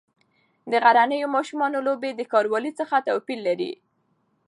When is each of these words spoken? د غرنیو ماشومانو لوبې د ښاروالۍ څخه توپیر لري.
د 0.71 0.73
غرنیو 0.83 1.33
ماشومانو 1.35 1.77
لوبې 1.87 2.11
د 2.15 2.21
ښاروالۍ 2.31 2.71
څخه 2.79 2.95
توپیر 3.07 3.39
لري. 3.47 3.71